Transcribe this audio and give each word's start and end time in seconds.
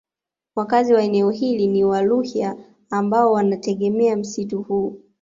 Wakaazi 0.55 0.93
wa 0.93 1.03
eneo 1.03 1.29
hili 1.29 1.67
ni 1.67 1.83
Waluhya 1.83 2.57
ambao 2.89 3.31
wanategemea 3.31 4.15
msitu 4.17 4.61
huu 4.61 4.97